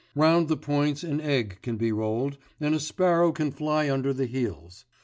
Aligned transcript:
Round 0.15 0.47
the 0.47 0.57
points 0.57 1.03
an 1.03 1.21
egg 1.21 1.59
can 1.61 1.77
be 1.77 1.91
rolled, 1.91 2.39
and 2.59 2.73
a 2.73 2.79
sparrow 2.79 3.31
can 3.31 3.51
fly 3.51 3.87
under 3.87 4.13
the 4.13 4.25
heels. 4.25 4.83